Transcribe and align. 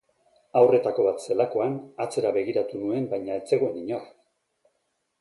Haurretako 0.61 1.05
bat 1.07 1.21
zelakoan, 1.25 1.77
atzera 2.05 2.33
begiratu 2.39 2.83
nuen 2.85 3.09
baina 3.15 3.39
ez 3.41 3.47
zegoen 3.55 3.81
inor. 3.87 4.13